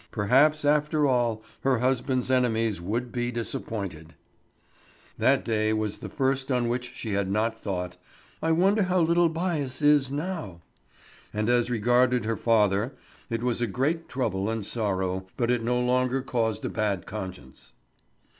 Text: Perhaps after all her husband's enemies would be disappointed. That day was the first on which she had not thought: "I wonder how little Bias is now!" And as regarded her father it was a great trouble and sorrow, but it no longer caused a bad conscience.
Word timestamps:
Perhaps 0.09 0.65
after 0.65 1.05
all 1.05 1.43
her 1.59 1.77
husband's 1.77 2.31
enemies 2.31 2.81
would 2.81 3.11
be 3.11 3.31
disappointed. 3.31 4.15
That 5.19 5.45
day 5.45 5.73
was 5.73 5.99
the 5.99 6.09
first 6.09 6.51
on 6.51 6.67
which 6.67 6.91
she 6.95 7.13
had 7.13 7.29
not 7.29 7.61
thought: 7.61 7.97
"I 8.41 8.51
wonder 8.51 8.81
how 8.81 8.99
little 9.01 9.29
Bias 9.29 9.79
is 9.79 10.09
now!" 10.09 10.61
And 11.31 11.51
as 11.51 11.69
regarded 11.69 12.25
her 12.25 12.35
father 12.35 12.95
it 13.29 13.43
was 13.43 13.61
a 13.61 13.67
great 13.67 14.09
trouble 14.09 14.49
and 14.49 14.65
sorrow, 14.65 15.27
but 15.37 15.51
it 15.51 15.63
no 15.63 15.79
longer 15.79 16.23
caused 16.23 16.65
a 16.65 16.69
bad 16.69 17.05
conscience. 17.05 17.73